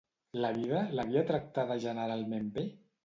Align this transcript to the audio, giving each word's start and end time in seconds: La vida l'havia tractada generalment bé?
La 0.43 0.49
vida 0.55 0.79
l'havia 0.99 1.23
tractada 1.33 1.77
generalment 1.85 2.53
bé? 2.57 2.65